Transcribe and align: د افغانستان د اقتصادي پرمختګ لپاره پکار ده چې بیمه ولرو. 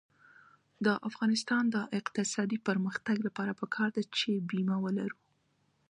د 0.85 0.87
افغانستان 1.09 1.63
د 1.75 1.77
اقتصادي 1.99 2.57
پرمختګ 2.67 3.17
لپاره 3.27 3.51
پکار 3.61 3.89
ده 3.95 4.03
چې 4.17 4.29
بیمه 4.49 4.77
ولرو. 4.83 5.19